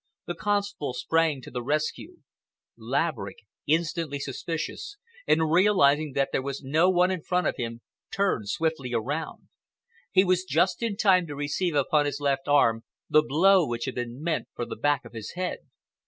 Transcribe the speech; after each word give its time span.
The 0.25 0.33
constable 0.33 0.95
sprang 0.95 1.43
to 1.43 1.51
the 1.51 1.61
rescue. 1.61 2.21
Laverick, 2.75 3.37
instantly 3.67 4.17
suspicious 4.17 4.97
and 5.27 5.51
realizing 5.51 6.13
that 6.13 6.29
there 6.31 6.41
was 6.41 6.63
no 6.63 6.89
one 6.89 7.11
in 7.11 7.21
front 7.21 7.45
of 7.45 7.57
him, 7.57 7.81
turned 8.11 8.49
swiftly 8.49 8.95
around. 8.95 9.49
He 10.11 10.23
was 10.25 10.43
just 10.43 10.81
in 10.81 10.97
time 10.97 11.27
to 11.27 11.35
receive 11.35 11.75
upon 11.75 12.07
his 12.07 12.19
left 12.19 12.47
arm 12.47 12.83
the 13.11 13.21
blow 13.21 13.67
which 13.67 13.85
had 13.85 13.93
been 13.93 14.23
meant 14.23 14.47
for 14.55 14.65
the 14.65 14.75
back 14.75 15.05
of 15.05 15.13
his 15.13 15.33
head. 15.33 15.59